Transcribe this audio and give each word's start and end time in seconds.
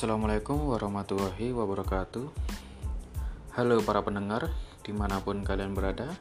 Assalamualaikum 0.00 0.72
warahmatullahi 0.72 1.52
wabarakatuh. 1.52 2.24
Halo 3.52 3.84
para 3.84 4.00
pendengar 4.00 4.48
di 4.80 4.96
mana 4.96 5.20
pun 5.20 5.44
kalian 5.44 5.76
berada 5.76 6.16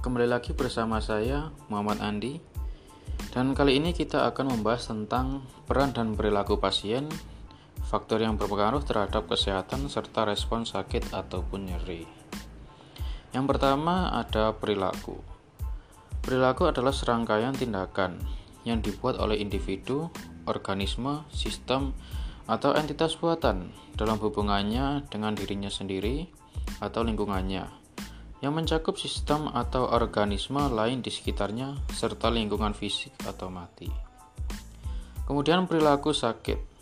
Kembali 0.00 0.24
lagi 0.24 0.56
bersama 0.56 0.96
saya 0.96 1.52
Muhammad 1.68 2.00
Andi. 2.00 2.40
Dan 3.28 3.52
kali 3.52 3.76
ini 3.76 3.92
kita 3.92 4.24
akan 4.32 4.56
membahas 4.56 4.88
tentang 4.88 5.44
peran 5.68 5.92
dan 5.92 6.16
perilaku 6.16 6.56
pasien 6.56 7.12
Faktor 7.84 8.24
yang 8.24 8.40
berpengaruh 8.40 8.80
terhadap 8.80 9.28
kesehatan 9.28 9.92
serta 9.92 10.24
respon 10.24 10.64
sakit 10.64 11.12
ataupun 11.12 11.68
nyeri. 11.68 12.08
Yang 13.36 13.44
pertama 13.52 14.16
ada 14.16 14.56
perilaku. 14.56 15.20
Perilaku 16.24 16.64
adalah 16.72 16.96
serangkaian 16.96 17.52
tindakan 17.52 18.16
yang 18.64 18.80
dibuat 18.80 19.20
oleh 19.20 19.36
individu, 19.44 20.08
organisme, 20.48 21.28
sistem, 21.28 21.92
atau 22.48 22.72
entitas 22.72 23.14
buatan 23.20 23.70
dalam 23.94 24.16
hubungannya 24.16 25.04
dengan 25.12 25.36
dirinya 25.36 25.68
sendiri 25.68 26.26
atau 26.80 27.04
lingkungannya 27.04 27.68
yang 28.40 28.54
mencakup 28.54 28.96
sistem 28.96 29.50
atau 29.50 29.90
organisme 29.90 30.62
lain 30.70 31.04
di 31.04 31.10
sekitarnya 31.10 31.76
serta 31.90 32.30
lingkungan 32.30 32.72
fisik 32.72 33.12
atau 33.26 33.50
mati. 33.50 33.90
Kemudian 35.26 35.68
perilaku 35.68 36.16
sakit. 36.16 36.80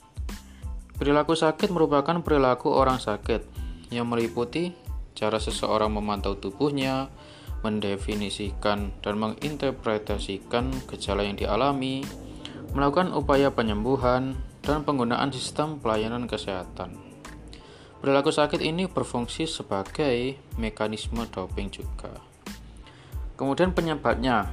Perilaku 0.97 1.35
sakit 1.35 1.69
merupakan 1.73 2.21
perilaku 2.23 2.71
orang 2.71 3.01
sakit 3.01 3.43
yang 3.91 4.07
meliputi 4.07 4.73
cara 5.17 5.41
seseorang 5.41 5.89
memantau 5.97 6.37
tubuhnya, 6.37 7.09
mendefinisikan 7.65 8.93
dan 9.01 9.15
menginterpretasikan 9.17 10.71
gejala 10.93 11.25
yang 11.25 11.41
dialami, 11.41 12.05
melakukan 12.77 13.17
upaya 13.17 13.49
penyembuhan, 13.49 14.37
dan 14.67 14.83
penggunaan 14.83 15.31
sistem 15.31 15.79
pelayanan 15.79 16.27
kesehatan. 16.27 16.99
Perilaku 18.03 18.35
sakit 18.35 18.59
ini 18.59 18.91
berfungsi 18.91 19.47
sebagai 19.47 20.35
mekanisme 20.59 21.23
doping 21.31 21.71
juga. 21.71 22.19
Kemudian 23.39 23.71
penyebabnya, 23.73 24.51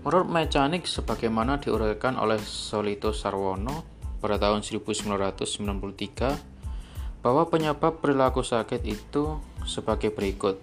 menurut 0.00 0.26
mekanik 0.26 0.88
sebagaimana 0.88 1.60
diuraikan 1.60 2.16
oleh 2.16 2.40
Solito 2.40 3.12
Sarwono 3.12 3.84
pada 4.18 4.40
tahun 4.40 4.64
1993, 4.64 7.20
bahwa 7.20 7.44
penyebab 7.50 8.00
perilaku 8.00 8.40
sakit 8.40 8.80
itu 8.88 9.36
sebagai 9.66 10.14
berikut, 10.14 10.62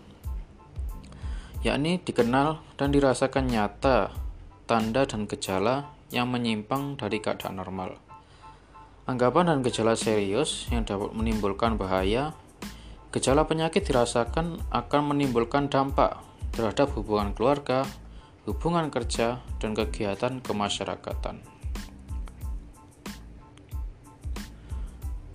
yakni 1.62 2.00
dikenal 2.00 2.64
dan 2.80 2.92
dirasakan 2.92 3.52
nyata 3.52 4.16
tanda 4.64 5.04
dan 5.04 5.28
gejala 5.28 5.92
yang 6.12 6.32
menyimpang 6.32 6.96
dari 6.96 7.20
keadaan 7.20 7.60
normal. 7.60 8.12
Anggapan 9.04 9.52
dan 9.52 9.59
gejala 9.68 10.00
serius 10.00 10.72
yang 10.72 10.88
dapat 10.88 11.12
menimbulkan 11.12 11.76
bahaya, 11.76 12.32
gejala 13.12 13.44
penyakit 13.44 13.84
dirasakan 13.84 14.64
akan 14.72 15.02
menimbulkan 15.12 15.68
dampak 15.68 16.23
terhadap 16.56 16.96
hubungan 16.96 17.36
keluarga, 17.36 17.84
hubungan 18.48 18.88
kerja, 18.88 19.44
dan 19.59 19.76
kegiatan 19.76 20.40
kemasyarakatan. 20.40 21.44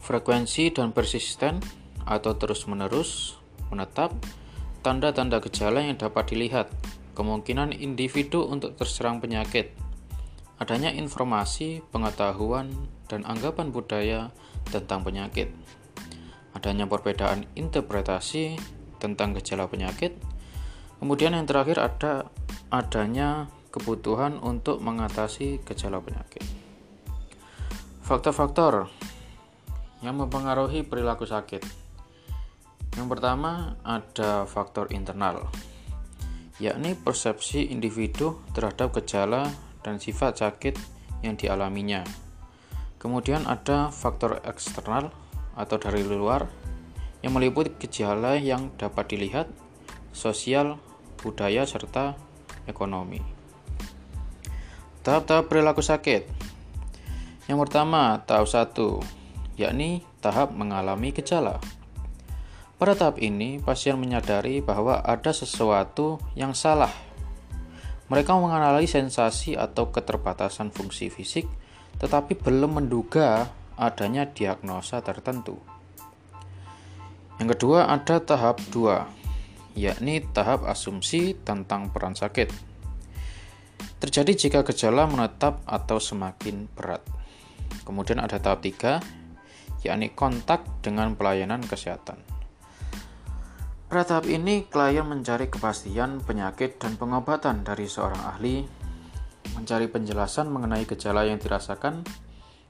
Frekuensi 0.01 0.73
dan 0.73 0.97
persisten 0.97 1.61
atau 2.09 2.33
terus-menerus 2.41 3.37
menetap 3.69 4.17
tanda-tanda 4.81 5.45
gejala 5.45 5.85
yang 5.85 6.01
dapat 6.01 6.33
dilihat, 6.33 6.73
kemungkinan 7.13 7.77
individu 7.77 8.49
untuk 8.49 8.81
terserang 8.81 9.21
penyakit, 9.21 9.77
adanya 10.59 10.91
informasi, 10.91 11.83
pengetahuan, 11.95 12.75
dan 13.07 13.23
anggapan 13.25 13.71
budaya 13.71 14.35
tentang 14.69 15.07
penyakit. 15.07 15.55
Adanya 16.53 16.91
perbedaan 16.91 17.47
interpretasi 17.55 18.59
tentang 18.99 19.39
gejala 19.39 19.71
penyakit. 19.71 20.19
Kemudian 20.99 21.39
yang 21.39 21.47
terakhir 21.47 21.79
ada 21.79 22.27
adanya 22.75 23.47
kebutuhan 23.71 24.43
untuk 24.43 24.83
mengatasi 24.83 25.63
gejala 25.63 26.03
penyakit. 26.03 26.43
Faktor-faktor 28.03 28.91
yang 30.03 30.19
mempengaruhi 30.19 30.83
perilaku 30.83 31.23
sakit. 31.23 31.63
Yang 32.99 33.09
pertama 33.15 33.79
ada 33.87 34.43
faktor 34.51 34.91
internal, 34.91 35.47
yakni 36.59 36.99
persepsi 36.99 37.71
individu 37.71 38.43
terhadap 38.51 38.91
gejala 38.99 39.47
dan 39.83 40.03
sifat 40.03 40.43
sakit 40.43 40.75
yang 41.23 41.35
dialaminya. 41.35 42.03
Kemudian 42.99 43.47
ada 43.47 43.95
faktor 43.95 44.43
eksternal 44.43 45.15
atau 45.55 45.77
dari 45.79 46.03
luar 46.03 46.51
yang 47.23 47.35
meliputi 47.35 47.75
gejala 47.79 48.39
yang 48.39 48.71
dapat 48.79 49.11
dilihat, 49.11 49.47
sosial, 50.15 50.79
budaya, 51.19 51.67
serta 51.67 52.15
ekonomi. 52.67 53.23
Tahap-tahap 55.03 55.51
perilaku 55.51 55.83
sakit. 55.83 56.27
Yang 57.49 57.59
pertama, 57.67 58.23
tahap 58.29 58.47
1, 58.47 58.77
yakni 59.57 60.05
tahap 60.21 60.53
mengalami 60.53 61.11
gejala. 61.15 61.59
Pada 62.79 62.95
tahap 62.95 63.19
ini, 63.19 63.59
pasien 63.59 63.99
menyadari 63.99 64.63
bahwa 64.63 65.03
ada 65.03 65.35
sesuatu 65.35 66.23
yang 66.39 66.55
salah 66.55 67.08
mereka 68.09 68.33
mengenali 68.41 68.89
sensasi 68.89 69.53
atau 69.53 69.93
keterbatasan 69.93 70.73
fungsi 70.73 71.13
fisik, 71.13 71.45
tetapi 72.01 72.41
belum 72.41 72.81
menduga 72.81 73.53
adanya 73.77 74.25
diagnosa 74.25 75.05
tertentu. 75.05 75.61
Yang 77.39 77.55
kedua 77.55 77.87
ada 77.87 78.19
tahap 78.19 78.59
2, 78.75 79.79
yakni 79.79 80.25
tahap 80.35 80.67
asumsi 80.67 81.39
tentang 81.39 81.93
peran 81.93 82.17
sakit. 82.17 82.51
Terjadi 84.03 84.33
jika 84.35 84.61
gejala 84.67 85.07
menetap 85.07 85.63
atau 85.69 86.03
semakin 86.03 86.67
berat. 86.75 87.05
Kemudian 87.87 88.19
ada 88.19 88.43
tahap 88.43 88.65
3, 88.65 89.85
yakni 89.87 90.11
kontak 90.17 90.65
dengan 90.83 91.15
pelayanan 91.15 91.63
kesehatan. 91.63 92.38
Pada 93.89 94.05
tahap 94.05 94.29
ini, 94.29 94.69
klien 94.69 95.01
mencari 95.01 95.49
kepastian 95.49 96.21
penyakit 96.21 96.77
dan 96.77 97.01
pengobatan 97.01 97.65
dari 97.65 97.89
seorang 97.89 98.21
ahli, 98.21 98.69
mencari 99.57 99.89
penjelasan 99.89 100.53
mengenai 100.53 100.85
gejala 100.85 101.25
yang 101.25 101.41
dirasakan, 101.41 102.05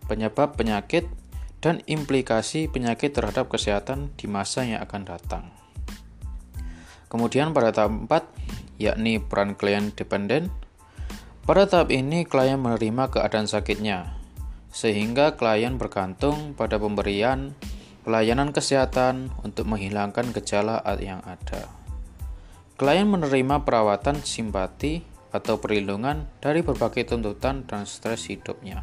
penyebab 0.07 0.55
penyakit, 0.55 1.11
dan 1.59 1.83
implikasi 1.91 2.71
penyakit 2.71 3.19
terhadap 3.19 3.51
kesehatan 3.51 4.15
di 4.15 4.31
masa 4.31 4.63
yang 4.63 4.79
akan 4.79 5.03
datang. 5.11 5.45
Kemudian 7.11 7.51
pada 7.51 7.75
tahap 7.75 7.99
4, 8.07 8.79
yakni 8.79 9.19
peran 9.19 9.59
klien 9.59 9.91
dependen, 9.91 10.55
pada 11.43 11.67
tahap 11.67 11.91
ini 11.91 12.31
klien 12.31 12.63
menerima 12.63 13.11
keadaan 13.11 13.51
sakitnya, 13.51 14.15
sehingga 14.71 15.35
klien 15.35 15.83
bergantung 15.83 16.55
pada 16.55 16.79
pemberian 16.79 17.59
pelayanan 18.09 18.57
kesehatan 18.57 19.29
untuk 19.45 19.69
menghilangkan 19.69 20.33
gejala 20.33 20.81
yang 20.97 21.21
ada. 21.29 21.69
Klien 22.81 23.05
menerima 23.05 23.69
perawatan 23.69 24.25
simpati 24.25 25.05
atau 25.29 25.61
perlindungan 25.61 26.25
dari 26.41 26.65
berbagai 26.65 27.05
tuntutan 27.05 27.69
dan 27.69 27.85
stres 27.85 28.33
hidupnya. 28.33 28.81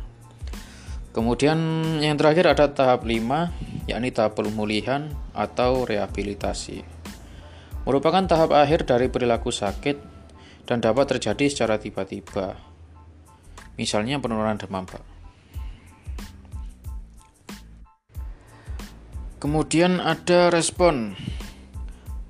Kemudian 1.09 1.58
yang 2.06 2.22
terakhir 2.22 2.53
ada 2.53 2.69
tahap 2.69 3.02
5, 3.02 3.90
yakni 3.90 4.14
tahap 4.14 4.38
pemulihan 4.38 5.09
atau 5.34 5.90
rehabilitasi. 5.90 6.85
Merupakan 7.90 8.30
tahap 8.30 8.53
akhir 8.53 8.85
dari 8.85 9.09
perilaku 9.09 9.50
sakit 9.50 9.97
dan 10.70 10.85
dapat 10.85 11.17
terjadi 11.17 11.50
secara 11.50 11.82
tiba-tiba. 11.82 12.61
Misalnya 13.73 14.22
penurunan 14.22 14.61
demam, 14.61 14.85
Pak. 14.85 15.15
Kemudian 19.46 20.02
ada 20.02 20.50
respon 20.50 21.14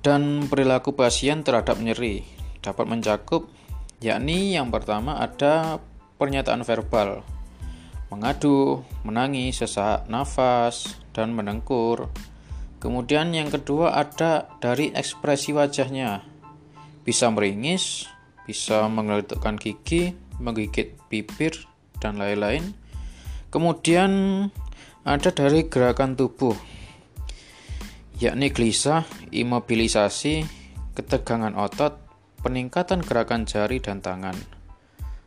dan 0.04 0.52
perilaku 0.52 0.92
pasien 0.92 1.40
terhadap 1.40 1.80
nyeri 1.80 2.28
dapat 2.60 2.84
mencakup 2.84 3.48
yakni 4.04 4.52
yang 4.52 4.68
pertama 4.68 5.16
ada 5.24 5.80
pernyataan 6.20 6.60
verbal 6.60 7.24
mengadu, 8.12 8.84
menangis, 9.08 9.64
sesak 9.64 10.04
nafas, 10.12 11.00
dan 11.16 11.32
menengkur. 11.32 12.12
Kemudian 12.84 13.32
yang 13.32 13.48
kedua 13.48 13.96
ada 13.96 14.52
dari 14.60 14.92
ekspresi 14.92 15.56
wajahnya. 15.56 16.20
Bisa 17.00 17.32
meringis, 17.32 18.12
bisa 18.44 18.92
mengeletukkan 18.92 19.56
gigi, 19.56 20.12
menggigit 20.36 21.00
bibir, 21.08 21.64
dan 21.96 22.20
lain-lain. 22.20 22.76
Kemudian 23.48 24.12
ada 25.08 25.32
dari 25.32 25.64
gerakan 25.64 26.12
tubuh 26.12 26.76
yakni 28.16 28.48
gelisah, 28.48 29.04
imobilisasi, 29.28 30.48
ketegangan 30.96 31.52
otot, 31.52 32.00
peningkatan 32.40 33.04
gerakan 33.04 33.44
jari 33.44 33.76
dan 33.76 34.00
tangan. 34.00 34.36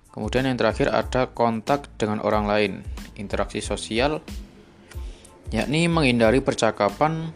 Kemudian 0.09 0.50
yang 0.50 0.57
terakhir 0.57 0.89
ada 0.89 1.30
kontak 1.30 1.86
dengan 2.01 2.18
orang 2.25 2.50
lain, 2.50 2.74
interaksi 3.13 3.62
sosial, 3.62 4.25
yakni 5.53 5.86
menghindari 5.86 6.41
percakapan, 6.41 7.30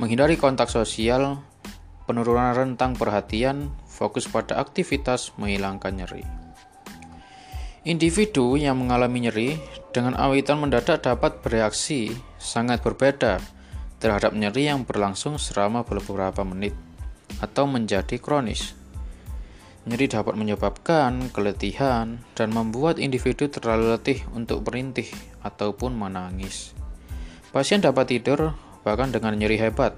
menghindari 0.00 0.40
kontak 0.40 0.72
sosial, 0.72 1.44
penurunan 2.08 2.56
rentang 2.56 2.96
perhatian, 2.96 3.68
fokus 3.84 4.24
pada 4.24 4.56
aktivitas 4.56 5.36
menghilangkan 5.36 6.00
nyeri. 6.00 6.24
Individu 7.84 8.56
yang 8.56 8.80
mengalami 8.80 9.28
nyeri 9.28 9.50
dengan 9.92 10.16
awitan 10.16 10.56
mendadak 10.56 11.04
dapat 11.04 11.44
bereaksi 11.44 12.16
sangat 12.40 12.80
berbeda 12.80 13.36
terhadap 14.04 14.36
nyeri 14.36 14.68
yang 14.68 14.84
berlangsung 14.84 15.40
selama 15.40 15.80
beberapa 15.88 16.44
menit 16.44 16.76
atau 17.40 17.64
menjadi 17.64 18.20
kronis. 18.20 18.76
Nyeri 19.88 20.12
dapat 20.12 20.36
menyebabkan 20.36 21.32
keletihan 21.32 22.20
dan 22.36 22.52
membuat 22.52 23.00
individu 23.00 23.48
terlalu 23.48 23.96
letih 23.96 24.20
untuk 24.36 24.60
berintih 24.60 25.08
ataupun 25.40 25.96
menangis. 25.96 26.76
Pasien 27.48 27.80
dapat 27.80 28.12
tidur 28.12 28.52
bahkan 28.84 29.08
dengan 29.08 29.40
nyeri 29.40 29.56
hebat. 29.56 29.96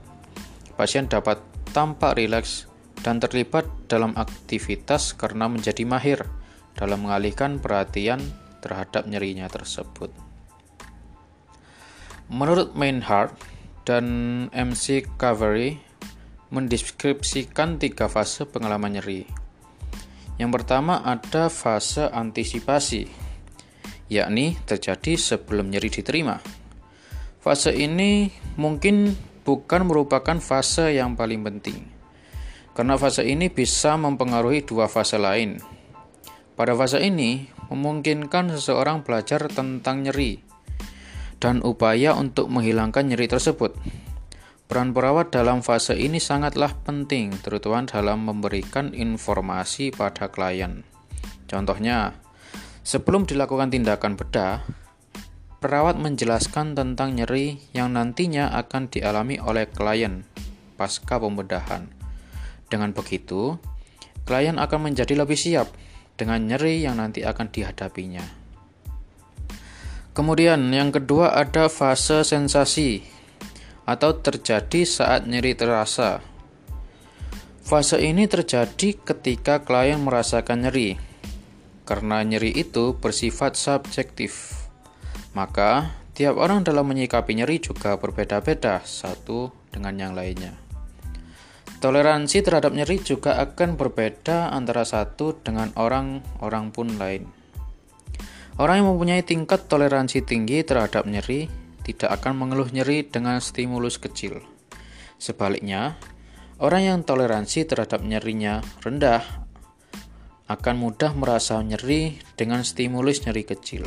Pasien 0.78 1.10
dapat 1.10 1.42
tampak 1.74 2.14
rileks 2.14 2.70
dan 3.02 3.18
terlibat 3.18 3.66
dalam 3.90 4.14
aktivitas 4.14 5.18
karena 5.18 5.50
menjadi 5.50 5.82
mahir 5.82 6.22
dalam 6.78 7.10
mengalihkan 7.10 7.58
perhatian 7.58 8.22
terhadap 8.62 9.02
nyerinya 9.10 9.50
tersebut. 9.50 10.14
Menurut 12.30 12.74
Mainhard 12.74 13.34
dan 13.86 14.06
MC 14.50 15.06
Cavery 15.14 15.78
mendeskripsikan 16.50 17.78
tiga 17.78 18.10
fase 18.10 18.42
pengalaman 18.42 18.98
nyeri. 18.98 19.22
Yang 20.36 20.50
pertama 20.60 21.00
ada 21.06 21.46
fase 21.48 22.10
antisipasi, 22.10 23.06
yakni 24.10 24.58
terjadi 24.66 25.14
sebelum 25.14 25.70
nyeri 25.70 25.88
diterima. 25.88 26.36
Fase 27.38 27.70
ini 27.72 28.26
mungkin 28.58 29.14
bukan 29.46 29.86
merupakan 29.86 30.42
fase 30.42 30.98
yang 30.98 31.14
paling 31.14 31.46
penting, 31.46 31.78
karena 32.74 32.98
fase 32.98 33.22
ini 33.22 33.46
bisa 33.46 33.94
mempengaruhi 33.94 34.66
dua 34.66 34.90
fase 34.90 35.16
lain. 35.16 35.62
Pada 36.58 36.74
fase 36.74 36.98
ini, 37.06 37.46
memungkinkan 37.70 38.50
seseorang 38.50 39.06
belajar 39.06 39.46
tentang 39.46 40.02
nyeri 40.02 40.55
dan 41.42 41.64
upaya 41.64 42.16
untuk 42.16 42.48
menghilangkan 42.48 43.08
nyeri 43.08 43.28
tersebut. 43.28 43.76
Peran 44.66 44.90
perawat 44.90 45.30
dalam 45.30 45.62
fase 45.62 45.94
ini 45.94 46.18
sangatlah 46.18 46.74
penting, 46.82 47.30
terutama 47.38 47.86
dalam 47.86 48.26
memberikan 48.26 48.90
informasi 48.90 49.94
pada 49.94 50.26
klien. 50.26 50.82
Contohnya, 51.46 52.18
sebelum 52.82 53.30
dilakukan 53.30 53.70
tindakan 53.70 54.18
bedah, 54.18 54.66
perawat 55.62 55.96
menjelaskan 56.02 56.74
tentang 56.74 57.14
nyeri 57.14 57.62
yang 57.70 57.94
nantinya 57.94 58.50
akan 58.58 58.90
dialami 58.90 59.38
oleh 59.38 59.70
klien 59.70 60.26
pasca 60.76 61.16
pembedahan. 61.16 61.88
Dengan 62.68 62.92
begitu, 62.92 63.56
klien 64.28 64.60
akan 64.60 64.92
menjadi 64.92 65.16
lebih 65.16 65.34
siap 65.34 65.72
dengan 66.20 66.44
nyeri 66.44 66.84
yang 66.84 67.00
nanti 67.00 67.24
akan 67.24 67.48
dihadapinya. 67.48 68.35
Kemudian, 70.16 70.72
yang 70.72 70.88
kedua 70.88 71.36
ada 71.36 71.68
fase 71.68 72.24
sensasi 72.24 73.04
atau 73.84 74.16
terjadi 74.16 74.88
saat 74.88 75.28
nyeri 75.28 75.52
terasa. 75.52 76.24
Fase 77.60 78.00
ini 78.00 78.24
terjadi 78.24 78.96
ketika 78.96 79.60
klien 79.60 80.00
merasakan 80.00 80.64
nyeri. 80.64 80.96
Karena 81.84 82.24
nyeri 82.24 82.48
itu 82.56 82.96
bersifat 82.96 83.60
subjektif. 83.60 84.56
Maka, 85.36 85.92
tiap 86.16 86.40
orang 86.40 86.64
dalam 86.64 86.88
menyikapi 86.88 87.36
nyeri 87.36 87.60
juga 87.60 88.00
berbeda-beda 88.00 88.80
satu 88.88 89.52
dengan 89.68 90.00
yang 90.00 90.16
lainnya. 90.16 90.56
Toleransi 91.76 92.40
terhadap 92.40 92.72
nyeri 92.72 93.04
juga 93.04 93.36
akan 93.36 93.76
berbeda 93.76 94.48
antara 94.48 94.88
satu 94.88 95.36
dengan 95.44 95.76
orang-orang 95.76 96.72
pun 96.72 96.96
lain. 96.96 97.35
Orang 98.56 98.80
yang 98.80 98.88
mempunyai 98.88 99.20
tingkat 99.20 99.68
toleransi 99.68 100.24
tinggi 100.24 100.64
terhadap 100.64 101.04
nyeri 101.04 101.44
tidak 101.84 102.08
akan 102.20 102.40
mengeluh 102.40 102.72
nyeri 102.72 103.04
dengan 103.04 103.36
stimulus 103.44 104.00
kecil. 104.00 104.40
Sebaliknya, 105.20 106.00
orang 106.56 106.82
yang 106.88 106.98
toleransi 107.04 107.68
terhadap 107.68 108.00
nyerinya 108.00 108.64
rendah 108.80 109.20
akan 110.48 110.74
mudah 110.80 111.12
merasa 111.12 111.60
nyeri 111.60 112.16
dengan 112.32 112.64
stimulus 112.64 113.28
nyeri 113.28 113.44
kecil. 113.44 113.84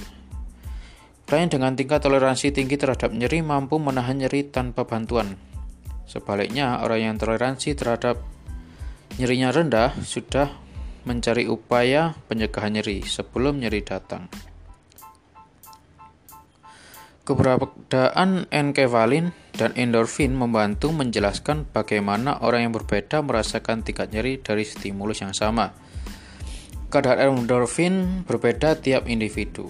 Klien 1.26 1.50
dengan 1.50 1.74
tingkat 1.74 2.06
toleransi 2.06 2.54
tinggi 2.54 2.78
terhadap 2.78 3.10
nyeri 3.10 3.42
mampu 3.42 3.82
menahan 3.82 4.22
nyeri 4.22 4.54
tanpa 4.54 4.86
bantuan. 4.86 5.34
Sebaliknya, 6.06 6.82
orang 6.86 7.14
yang 7.14 7.16
toleransi 7.18 7.74
terhadap 7.74 8.22
nyerinya 9.18 9.50
rendah 9.50 9.98
sudah 10.06 10.50
mencari 11.10 11.50
upaya 11.50 12.14
pencegahan 12.30 12.78
nyeri 12.78 13.02
sebelum 13.02 13.62
nyeri 13.62 13.82
datang. 13.82 14.49
Keberadaan 17.30 18.50
enkefalin 18.50 19.38
dan 19.54 19.70
endorfin 19.78 20.34
membantu 20.34 20.90
menjelaskan 20.90 21.70
bagaimana 21.70 22.42
orang 22.42 22.66
yang 22.66 22.74
berbeda 22.74 23.22
merasakan 23.22 23.86
tingkat 23.86 24.10
nyeri 24.10 24.42
dari 24.42 24.66
stimulus 24.66 25.22
yang 25.22 25.38
sama. 25.38 25.70
Kadar 26.90 27.22
endorfin 27.22 28.26
berbeda 28.26 28.82
tiap 28.82 29.06
individu. 29.06 29.70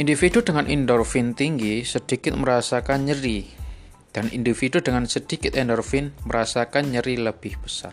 Individu 0.00 0.40
dengan 0.40 0.72
endorfin 0.72 1.36
tinggi 1.36 1.84
sedikit 1.84 2.32
merasakan 2.32 3.12
nyeri, 3.12 3.52
dan 4.16 4.32
individu 4.32 4.80
dengan 4.80 5.04
sedikit 5.04 5.52
endorfin 5.52 6.16
merasakan 6.24 6.96
nyeri 6.96 7.20
lebih 7.20 7.60
besar. 7.60 7.92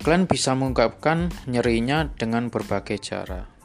Kalian 0.00 0.24
bisa 0.24 0.56
mengungkapkan 0.56 1.28
nyerinya 1.44 2.08
dengan 2.16 2.48
berbagai 2.48 2.96
cara, 2.96 3.57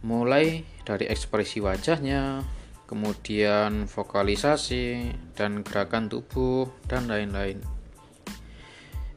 mulai 0.00 0.64
dari 0.84 1.06
ekspresi 1.08 1.60
wajahnya, 1.60 2.44
kemudian 2.88 3.86
vokalisasi 3.86 5.14
dan 5.36 5.62
gerakan 5.62 6.08
tubuh 6.10 6.72
dan 6.88 7.06
lain-lain. 7.06 7.60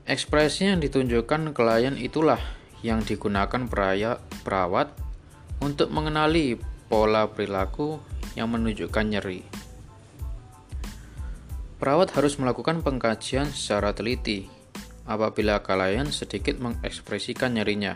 Ekspresi 0.03 0.67
yang 0.67 0.83
ditunjukkan 0.83 1.55
klien 1.55 1.95
itulah 1.95 2.39
yang 2.83 2.99
digunakan 2.99 3.63
perawat 4.43 4.91
untuk 5.63 5.87
mengenali 5.87 6.59
pola 6.91 7.31
perilaku 7.31 8.03
yang 8.35 8.51
menunjukkan 8.51 9.05
nyeri. 9.07 9.41
Perawat 11.79 12.11
harus 12.15 12.35
melakukan 12.35 12.83
pengkajian 12.83 13.47
secara 13.55 13.95
teliti 13.95 14.51
apabila 15.07 15.63
klien 15.63 16.07
sedikit 16.11 16.59
mengekspresikan 16.59 17.55
nyerinya, 17.55 17.95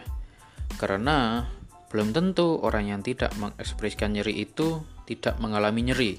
karena 0.80 1.48
belum 1.88 2.12
tentu 2.12 2.60
orang 2.60 2.92
yang 2.92 3.02
tidak 3.04 3.32
mengekspresikan 3.40 4.12
nyeri 4.12 4.44
itu 4.44 4.84
tidak 5.08 5.40
mengalami 5.40 5.88
nyeri. 5.88 6.12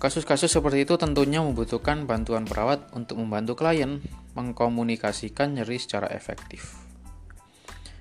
Kasus-kasus 0.00 0.50
seperti 0.50 0.88
itu 0.88 0.96
tentunya 0.96 1.44
membutuhkan 1.44 2.08
bantuan 2.08 2.48
perawat 2.48 2.90
untuk 2.96 3.20
membantu 3.20 3.54
klien 3.56 4.02
mengkomunikasikan 4.34 5.60
nyeri 5.60 5.76
secara 5.76 6.08
efektif. 6.10 6.80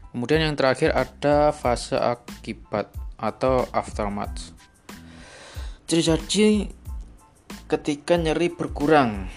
Kemudian 0.09 0.41
yang 0.41 0.55
terakhir 0.57 0.95
ada 0.95 1.53
fase 1.53 1.93
akibat 1.93 2.89
atau 3.19 3.69
aftermath. 3.69 4.55
Terjadi 5.85 6.69
ketika 7.69 8.17
nyeri 8.17 8.49
berkurang 8.49 9.29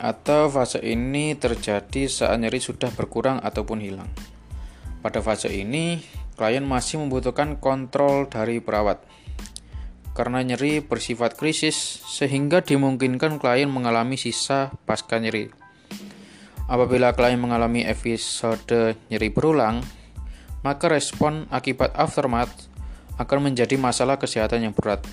atau 0.00 0.48
fase 0.48 0.80
ini 0.80 1.36
terjadi 1.36 2.08
saat 2.08 2.40
nyeri 2.40 2.60
sudah 2.60 2.88
berkurang 2.92 3.40
ataupun 3.40 3.78
hilang. 3.84 4.08
Pada 5.04 5.20
fase 5.20 5.52
ini, 5.52 6.00
klien 6.34 6.62
masih 6.66 7.02
membutuhkan 7.02 7.58
kontrol 7.58 8.26
dari 8.26 8.58
perawat. 8.58 9.02
Karena 10.14 10.42
nyeri 10.46 10.78
bersifat 10.78 11.34
krisis, 11.34 11.74
sehingga 12.06 12.62
dimungkinkan 12.62 13.42
klien 13.42 13.66
mengalami 13.66 14.14
sisa 14.14 14.70
pasca 14.86 15.18
nyeri. 15.18 15.50
Apabila 16.70 17.14
klien 17.14 17.38
mengalami 17.38 17.82
episode 17.82 18.94
nyeri 19.10 19.28
berulang, 19.34 19.82
maka 20.62 20.86
respon 20.88 21.50
akibat 21.50 21.92
aftermath 21.98 22.70
akan 23.20 23.50
menjadi 23.52 23.76
masalah 23.76 24.16
kesehatan 24.16 24.70
yang 24.70 24.74
berat. 24.74 25.04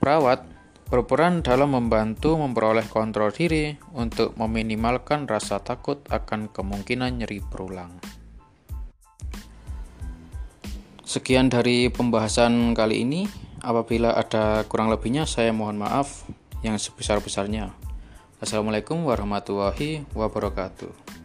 Perawat 0.00 0.42
berperan 0.90 1.46
dalam 1.46 1.70
membantu 1.70 2.34
memperoleh 2.34 2.82
kontrol 2.90 3.30
diri 3.30 3.78
untuk 3.94 4.34
meminimalkan 4.34 5.30
rasa 5.30 5.62
takut 5.62 6.02
akan 6.10 6.50
kemungkinan 6.50 7.22
nyeri 7.22 7.38
berulang. 7.46 8.09
Sekian 11.10 11.50
dari 11.50 11.90
pembahasan 11.90 12.70
kali 12.70 13.02
ini. 13.02 13.26
Apabila 13.66 14.14
ada 14.14 14.62
kurang 14.70 14.94
lebihnya, 14.94 15.26
saya 15.26 15.50
mohon 15.50 15.74
maaf 15.74 16.22
yang 16.62 16.78
sebesar-besarnya. 16.78 17.74
Assalamualaikum 18.38 19.02
warahmatullahi 19.02 20.06
wabarakatuh. 20.14 21.19